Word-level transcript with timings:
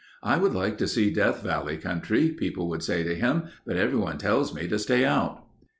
"I 0.23 0.35
would 0.37 0.55
like 0.55 0.79
to 0.79 0.87
see 0.87 1.13
Death 1.13 1.43
Valley 1.43 1.77
country," 1.77 2.29
people 2.29 2.67
would 2.69 2.81
say 2.81 3.03
to 3.03 3.13
him, 3.13 3.43
"but 3.67 3.77
everyone 3.77 4.17
tells 4.17 4.51
me 4.51 4.67
to 4.67 4.79
stay 4.79 5.05
out." 5.05 5.45